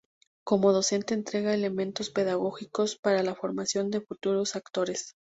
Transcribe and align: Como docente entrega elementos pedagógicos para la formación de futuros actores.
Como 0.43 0.71
docente 0.73 1.13
entrega 1.13 1.53
elementos 1.53 2.09
pedagógicos 2.09 2.97
para 2.97 3.21
la 3.21 3.35
formación 3.35 3.91
de 3.91 4.01
futuros 4.01 4.55
actores. 4.55 5.13